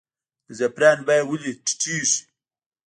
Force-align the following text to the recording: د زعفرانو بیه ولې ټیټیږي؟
د 0.45 0.49
زعفرانو 0.57 1.03
بیه 1.07 1.23
ولې 1.29 1.51
ټیټیږي؟ 1.65 2.19